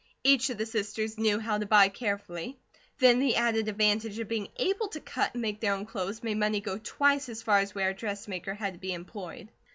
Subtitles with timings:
[0.23, 2.57] Each of the sisters knew how to buy carefully;
[2.97, 6.37] then the added advantage of being able to cut and make their own clothes, made
[6.39, 9.49] money go twice as far as where a dressmaker had to be employed.